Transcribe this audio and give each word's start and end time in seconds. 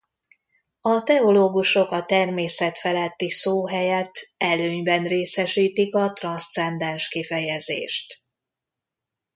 A 0.81 1.03
teológusok 1.03 1.91
a 1.91 2.05
természetfeletti 2.05 3.29
szó 3.29 3.67
helyett 3.67 4.33
előnyben 4.37 5.03
részesítik 5.03 5.95
a 5.95 6.13
transzcendens 6.13 7.07
kifejezést. 7.07 8.23